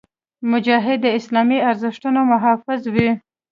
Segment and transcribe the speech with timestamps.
[0.51, 3.09] مجاهد د اسلامي ارزښتونو محافظ وي.